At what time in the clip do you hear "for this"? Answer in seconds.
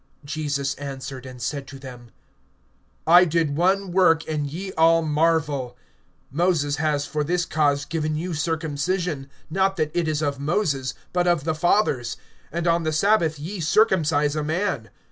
7.05-7.45